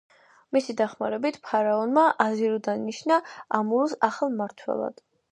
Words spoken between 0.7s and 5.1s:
დახმარებით ფარაონმა აზირუ დანიშნა ამურუს ახალ მმართველად.